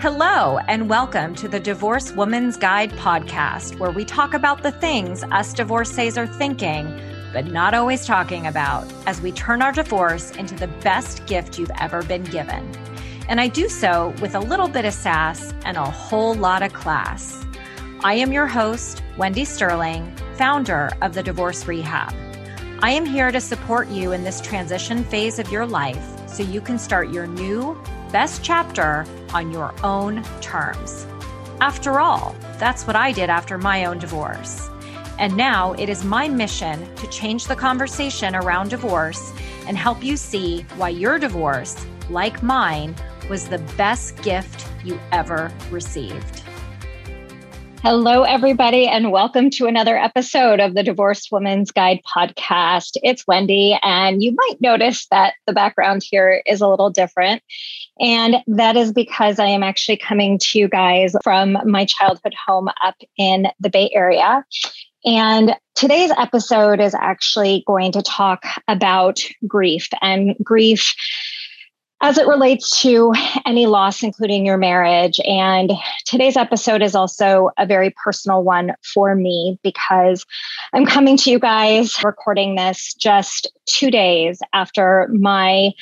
[0.00, 5.24] Hello, and welcome to the Divorce Woman's Guide podcast, where we talk about the things
[5.32, 6.96] us divorcees are thinking,
[7.32, 11.72] but not always talking about, as we turn our divorce into the best gift you've
[11.80, 12.70] ever been given.
[13.28, 16.72] And I do so with a little bit of sass and a whole lot of
[16.72, 17.44] class.
[18.04, 22.14] I am your host, Wendy Sterling, founder of the Divorce Rehab.
[22.82, 26.60] I am here to support you in this transition phase of your life so you
[26.60, 27.76] can start your new
[28.12, 31.06] best chapter on your own terms.
[31.60, 34.68] After all, that's what I did after my own divorce.
[35.18, 39.32] And now it is my mission to change the conversation around divorce
[39.66, 42.94] and help you see why your divorce, like mine,
[43.28, 46.44] was the best gift you ever received.
[47.82, 52.96] Hello, everybody, and welcome to another episode of the Divorced Woman's Guide podcast.
[53.04, 57.40] It's Wendy, and you might notice that the background here is a little different.
[58.00, 62.68] And that is because I am actually coming to you guys from my childhood home
[62.82, 64.44] up in the Bay Area.
[65.04, 70.92] And today's episode is actually going to talk about grief and grief
[72.00, 73.12] as it relates to
[73.44, 75.18] any loss, including your marriage.
[75.24, 75.72] And
[76.04, 80.24] today's episode is also a very personal one for me because
[80.72, 85.72] I'm coming to you guys recording this just two days after my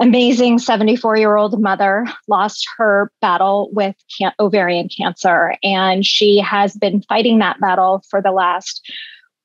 [0.00, 5.56] amazing 74 year old mother lost her battle with can- ovarian cancer.
[5.62, 8.90] And she has been fighting that battle for the last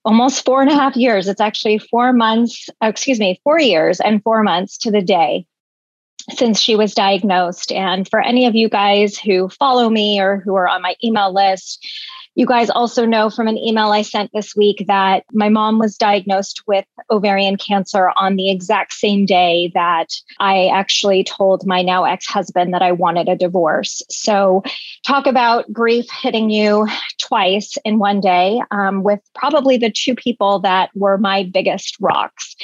[0.06, 1.28] almost four and a half years.
[1.28, 5.46] It's actually four months, excuse me, four years and four months to the day
[6.32, 7.72] since she was diagnosed.
[7.72, 11.34] And for any of you guys who follow me or who are on my email
[11.34, 11.86] list,
[12.36, 15.98] you guys also know from an email I sent this week that my mom was
[15.98, 22.04] diagnosed with ovarian cancer on the exact same day that I actually told my now
[22.04, 24.02] ex husband that I wanted a divorce.
[24.10, 24.64] So,
[25.06, 26.88] talk about grief hitting you
[27.22, 32.56] twice in one day um, with probably the two people that were my biggest rocks.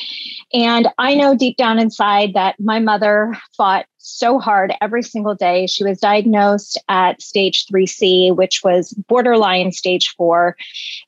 [0.53, 5.67] And I know deep down inside that my mother fought so hard every single day.
[5.67, 10.55] She was diagnosed at stage 3C, which was borderline stage four,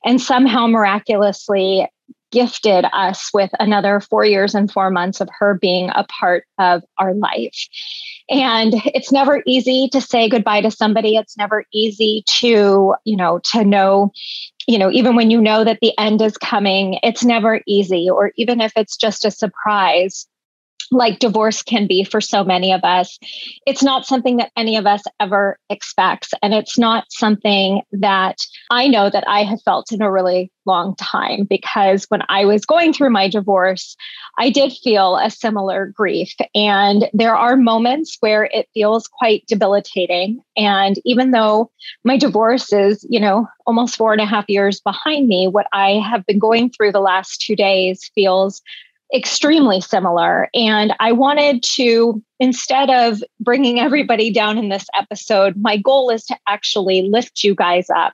[0.04, 1.88] and somehow miraculously
[2.30, 6.82] gifted us with another four years and four months of her being a part of
[6.98, 7.68] our life.
[8.28, 11.16] And it's never easy to say goodbye to somebody.
[11.16, 14.12] It's never easy to, you know, to know
[14.66, 18.32] you know, even when you know that the end is coming, it's never easy, or
[18.36, 20.26] even if it's just a surprise,
[20.90, 23.18] like divorce can be for so many of us,
[23.66, 26.32] it's not something that any of us ever expects.
[26.42, 28.38] And it's not something that
[28.70, 32.64] I know that I have felt in a really long time because when I was
[32.64, 33.96] going through my divorce,
[34.38, 36.32] I did feel a similar grief.
[36.54, 40.42] And there are moments where it feels quite debilitating.
[40.56, 41.70] And even though
[42.04, 46.02] my divorce is, you know, almost four and a half years behind me, what I
[46.08, 48.62] have been going through the last two days feels
[49.14, 50.48] extremely similar.
[50.54, 56.24] And I wanted to, instead of bringing everybody down in this episode, my goal is
[56.26, 58.12] to actually lift you guys up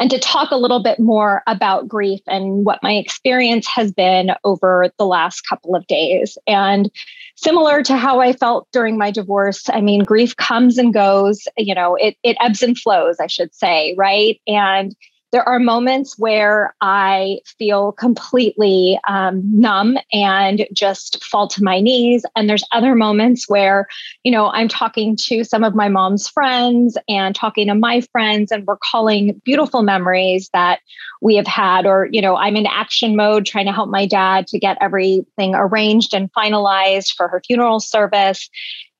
[0.00, 4.32] and to talk a little bit more about grief and what my experience has been
[4.42, 6.36] over the last couple of days.
[6.46, 6.90] And
[7.36, 11.74] similar to how I felt during my divorce, I mean, grief comes and goes, you
[11.74, 14.40] know, it, it ebbs and flows, I should say, right?
[14.46, 14.94] And
[15.34, 22.24] there are moments where I feel completely um, numb and just fall to my knees.
[22.36, 23.88] And there's other moments where,
[24.22, 28.52] you know, I'm talking to some of my mom's friends and talking to my friends
[28.52, 30.78] and recalling beautiful memories that
[31.20, 31.84] we have had.
[31.84, 35.56] Or, you know, I'm in action mode trying to help my dad to get everything
[35.56, 38.48] arranged and finalized for her funeral service.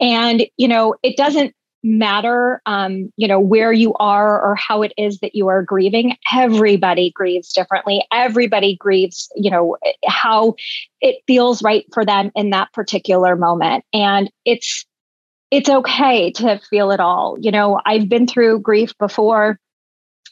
[0.01, 4.93] And, you know, it doesn't matter um, you know where you are or how it
[4.97, 6.17] is that you are grieving.
[6.33, 8.05] Everybody grieves differently.
[8.12, 10.55] Everybody grieves you know how
[11.00, 13.84] it feels right for them in that particular moment.
[13.92, 14.86] And it's
[15.51, 17.36] it's okay to feel it all.
[17.39, 19.60] You know i've been through grief before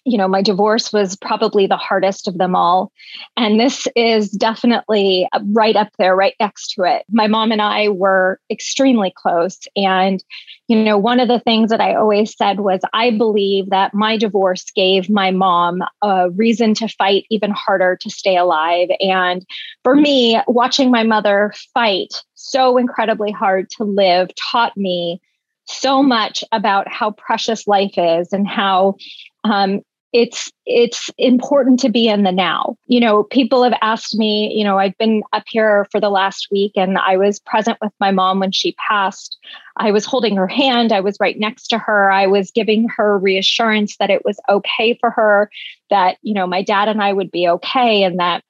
[0.05, 2.91] you know, my divorce was probably the hardest of them all.
[3.37, 7.05] And this is definitely right up there, right next to it.
[7.11, 9.61] My mom and I were extremely close.
[9.77, 10.23] And,
[10.67, 14.17] you know, one of the things that I always said was I believe that my
[14.17, 18.89] divorce gave my mom a reason to fight even harder to stay alive.
[19.01, 19.47] And
[19.85, 25.21] for me, watching my mother fight so incredibly hard to live taught me
[25.67, 28.97] so much about how precious life is and how
[29.45, 29.81] um,
[30.13, 32.77] it's it's important to be in the now.
[32.87, 36.49] You know people have asked me you know i've been up here for the last
[36.51, 39.39] week and i was present with my mom when she passed.
[39.79, 40.93] I was holding her hand.
[40.93, 42.11] I was right next to her.
[42.11, 45.51] I was giving her reassurance that it was okay for her
[45.91, 48.45] that you know my dad and i would be okay and that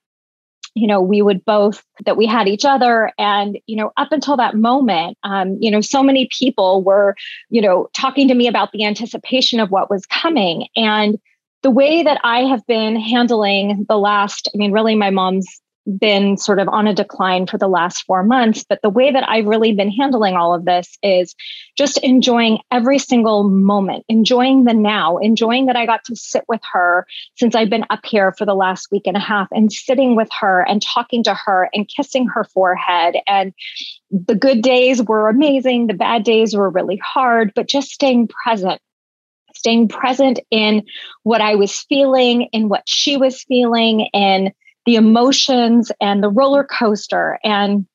[0.75, 3.12] you know we would both that we had each other.
[3.19, 7.14] And you know up until that moment um, you know so many people were
[7.50, 10.67] you know talking to me about the anticipation of what was coming.
[10.76, 11.19] And
[11.62, 15.62] the way that i have been handling the last i mean really my mom's
[15.99, 18.64] been sort of on a decline for the last four months.
[18.69, 21.35] But the way that I've really been handling all of this is
[21.76, 26.61] just enjoying every single moment, enjoying the now, enjoying that I got to sit with
[26.73, 27.06] her
[27.37, 30.29] since I've been up here for the last week and a half and sitting with
[30.41, 33.17] her and talking to her and kissing her forehead.
[33.26, 33.53] And
[34.11, 38.81] the good days were amazing, the bad days were really hard, but just staying present
[39.62, 40.82] staying present in
[41.23, 44.50] what I was feeling, in what she was feeling, and
[44.87, 47.38] the emotions and the roller coaster.
[47.44, 47.87] And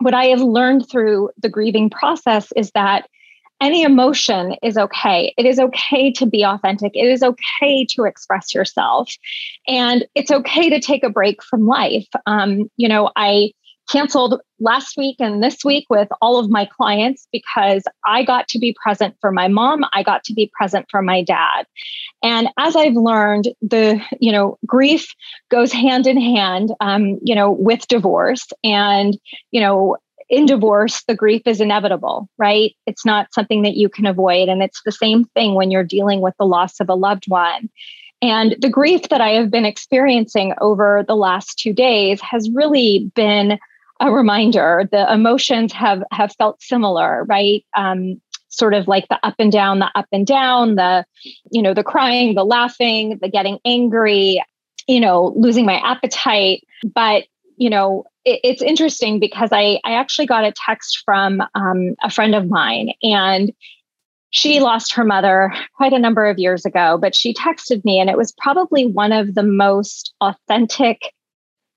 [0.00, 3.08] what I have learned through the grieving process is that
[3.60, 5.32] any emotion is okay.
[5.38, 6.92] It is okay to be authentic.
[6.96, 9.12] It is okay to express yourself.
[9.68, 12.08] And it's okay to take a break from life.
[12.26, 13.52] Um, you know, I
[13.88, 18.58] canceled last week and this week with all of my clients because I got to
[18.58, 19.84] be present for my mom.
[19.92, 21.64] I got to be present for my dad.
[22.22, 25.08] And as I've learned, the, you know, grief
[25.50, 28.46] goes hand in hand, um, you know, with divorce.
[28.62, 29.18] And,
[29.50, 29.96] you know,
[30.28, 32.74] in divorce, the grief is inevitable, right?
[32.86, 34.48] It's not something that you can avoid.
[34.48, 37.70] And it's the same thing when you're dealing with the loss of a loved one.
[38.20, 43.10] And the grief that I have been experiencing over the last two days has really
[43.14, 43.58] been
[44.00, 44.88] a reminder.
[44.90, 47.64] The emotions have have felt similar, right?
[47.76, 51.04] Um, sort of like the up and down, the up and down, the
[51.50, 54.42] you know, the crying, the laughing, the getting angry,
[54.86, 56.64] you know, losing my appetite.
[56.94, 57.24] But
[57.56, 62.10] you know, it, it's interesting because I I actually got a text from um, a
[62.10, 63.52] friend of mine and
[64.30, 68.10] she lost her mother quite a number of years ago, but she texted me, and
[68.10, 71.14] it was probably one of the most authentic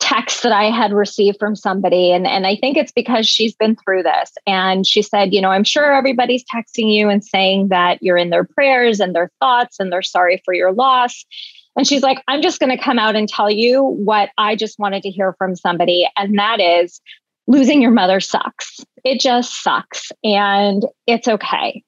[0.02, 2.12] text that I had received from somebody.
[2.12, 4.34] And, and I think it's because she's been through this.
[4.46, 8.32] And she said, You know, I'm sure everybody's texting you and saying that you're in
[8.32, 11.24] their prayers and their thoughts and they're sorry for your loss.
[11.78, 14.78] And she's like, I'm just going to come out and tell you what I just
[14.78, 16.10] wanted to hear from somebody.
[16.18, 17.00] And that is
[17.48, 18.82] losing your mother sucks.
[19.06, 20.12] It just sucks.
[20.24, 21.84] And it's okay.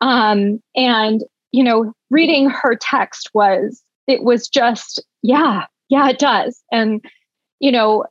[0.00, 1.22] Um, and,
[1.52, 6.62] you know, reading her text was, it was just, yeah, yeah, it does.
[6.70, 7.02] And
[7.60, 8.04] you know,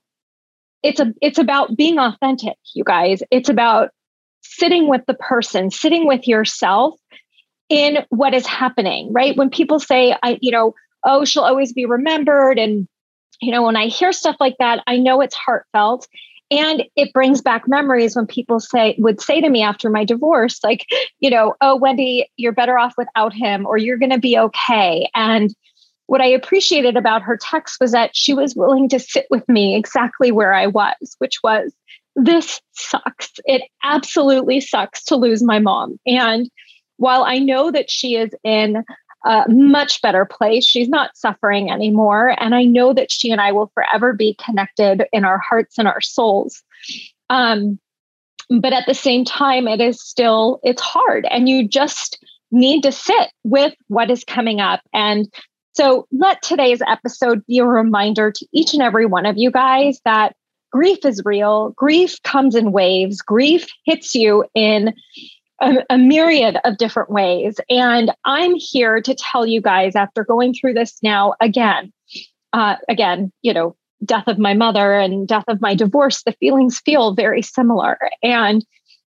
[0.82, 3.24] it's a it's about being authentic, you guys.
[3.32, 3.90] It's about
[4.42, 6.96] sitting with the person, sitting with yourself
[7.70, 9.36] in what is happening, right?
[9.38, 10.76] When people say, I, you know,
[11.06, 12.60] oh, she'll always be remembered.
[12.60, 12.88] And,
[13.42, 16.08] you know, when I hear stuff like that, I know it's heartfelt.
[16.52, 20.60] And it brings back memories when people say, would say to me after my divorce,
[20.64, 20.86] like,
[21.20, 25.10] you know, oh, Wendy, you're better off without him, or you're going to be okay.
[25.16, 25.56] And,
[26.08, 29.76] what I appreciated about her text was that she was willing to sit with me
[29.76, 31.74] exactly where I was, which was
[32.16, 33.32] this sucks.
[33.46, 36.00] It absolutely sucks to lose my mom.
[36.06, 36.50] And
[36.98, 38.84] while I know that she is in
[39.26, 42.36] a much better place, she's not suffering anymore.
[42.40, 45.88] And I know that she and I will forever be connected in our hearts and
[45.88, 46.62] our souls.
[47.30, 47.80] Um,
[48.50, 51.26] but at the same time, it is still, it's hard.
[51.32, 55.28] And you just need to sit with what is coming up and
[55.74, 60.00] so let today's episode be a reminder to each and every one of you guys
[60.06, 60.36] that
[60.72, 61.72] grief is real.
[61.72, 63.22] Grief comes in waves.
[63.22, 64.94] Grief hits you in
[65.62, 67.60] a, a, myriad of different ways.
[67.70, 71.94] And I'm here to tell you guys after going through this now again,
[72.54, 76.80] uh, again, you know, death of my mother and death of my divorce, the feelings
[76.80, 77.98] feel very similar.
[78.22, 78.66] And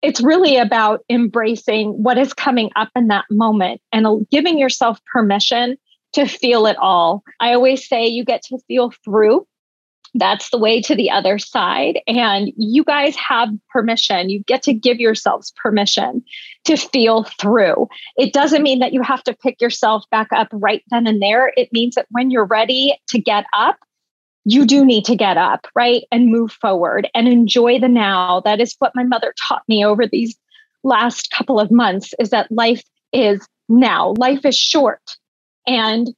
[0.01, 5.77] it's really about embracing what is coming up in that moment and giving yourself permission
[6.13, 7.23] to feel it all.
[7.39, 9.45] I always say you get to feel through.
[10.15, 11.99] That's the way to the other side.
[12.07, 14.29] And you guys have permission.
[14.29, 16.23] You get to give yourselves permission
[16.65, 17.87] to feel through.
[18.17, 21.53] It doesn't mean that you have to pick yourself back up right then and there.
[21.55, 23.77] It means that when you're ready to get up,
[24.45, 26.03] you do need to get up, right?
[26.11, 28.39] And move forward and enjoy the now.
[28.39, 30.35] That is what my mother taught me over these
[30.83, 32.81] last couple of months is that life
[33.13, 34.15] is now.
[34.17, 35.01] Life is short.
[35.69, 36.09] And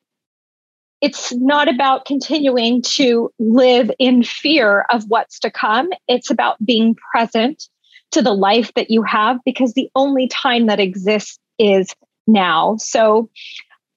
[1.01, 5.89] it's not about continuing to live in fear of what's to come.
[6.07, 7.67] It's about being present
[8.11, 11.93] to the life that you have because the only time that exists is
[12.27, 12.77] now.
[12.77, 13.29] So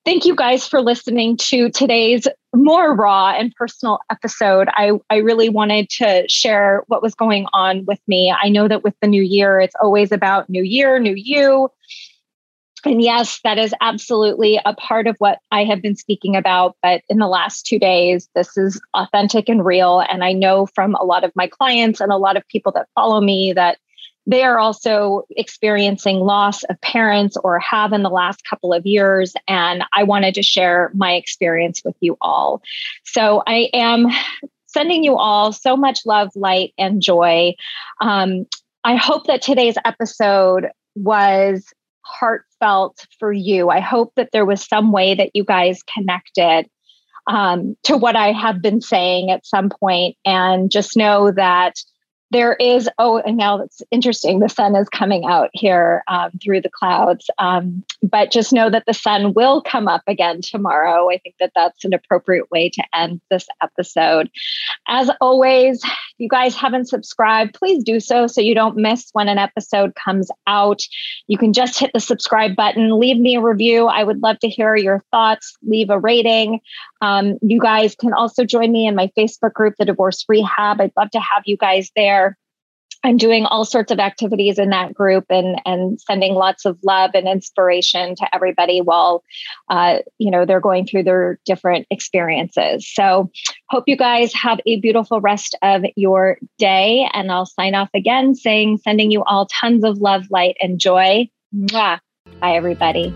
[0.04, 4.68] thank you guys for listening to today's more raw and personal episode.
[4.72, 8.34] I, I really wanted to share what was going on with me.
[8.42, 11.70] I know that with the new year, it's always about new year, new you.
[12.84, 16.76] And yes, that is absolutely a part of what I have been speaking about.
[16.82, 20.00] But in the last two days, this is authentic and real.
[20.00, 22.88] And I know from a lot of my clients and a lot of people that
[22.94, 23.78] follow me that
[24.26, 29.34] they are also experiencing loss of parents or have in the last couple of years.
[29.48, 32.62] And I wanted to share my experience with you all.
[33.04, 34.08] So I am
[34.66, 37.54] sending you all so much love, light, and joy.
[38.00, 38.46] Um,
[38.82, 41.72] I hope that today's episode was
[42.04, 43.70] heartfelt for you.
[43.70, 46.68] I hope that there was some way that you guys connected
[47.26, 51.74] um, to what I have been saying at some point, and just know that
[52.30, 54.40] there is oh and now it's interesting.
[54.40, 57.28] The sun is coming out here um, through the clouds.
[57.38, 61.10] Um, but just know that the sun will come up again tomorrow.
[61.10, 64.30] I think that that's an appropriate way to end this episode.
[64.88, 69.28] As always if you guys haven't subscribed please do so so you don't miss when
[69.28, 70.80] an episode comes out.
[71.26, 73.86] You can just hit the subscribe button leave me a review.
[73.86, 75.56] I would love to hear your thoughts.
[75.62, 76.60] Leave a rating.
[77.00, 80.80] Um, you guys can also join me in my facebook group the divorce rehab.
[80.80, 82.23] I'd love to have you guys there
[83.04, 87.10] I'm doing all sorts of activities in that group and and sending lots of love
[87.14, 89.22] and inspiration to everybody while
[89.68, 92.88] uh, you know they're going through their different experiences.
[92.92, 93.30] So
[93.68, 98.34] hope you guys have a beautiful rest of your day, and I'll sign off again
[98.34, 101.28] saying sending you all tons of love, light, and joy.
[101.54, 102.00] Mwah.
[102.40, 103.14] Bye, everybody.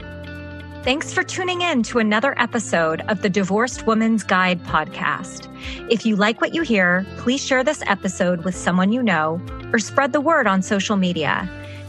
[0.88, 5.46] Thanks for tuning in to another episode of the Divorced Woman's Guide podcast.
[5.92, 9.38] If you like what you hear, please share this episode with someone you know
[9.70, 11.46] or spread the word on social media.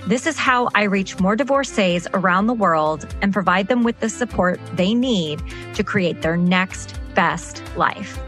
[0.07, 4.09] This is how I reach more divorcees around the world and provide them with the
[4.09, 5.41] support they need
[5.75, 8.19] to create their next best life.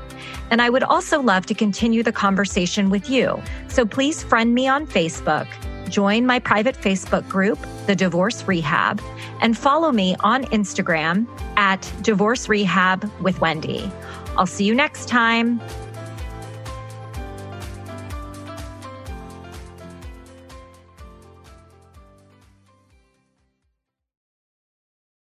[0.52, 3.44] And I would also love to continue the conversation with you.
[3.68, 5.48] So please friend me on Facebook,
[5.92, 9.02] join my private Facebook group, The Divorce Rehab,
[9.42, 13.92] and follow me on Instagram at Divorce Rehab with Wendy.
[14.38, 15.62] I'll see you next time.